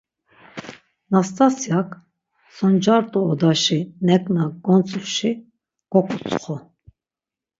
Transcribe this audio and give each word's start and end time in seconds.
Nastasyak 1.11 1.89
so 2.55 2.67
ncart̆u 2.73 3.19
odaşi 3.31 3.79
neǩna 4.05 4.43
gontzusi, 4.65 5.31
goǩutsxu. 5.91 6.55